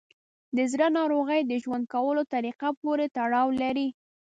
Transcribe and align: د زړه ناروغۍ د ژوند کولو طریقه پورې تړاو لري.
د 0.55 0.57
زړه 0.71 0.87
ناروغۍ 0.97 1.41
د 1.45 1.53
ژوند 1.63 1.85
کولو 1.93 2.21
طریقه 2.33 2.69
پورې 2.81 3.05
تړاو 3.17 3.47
لري. 3.61 3.87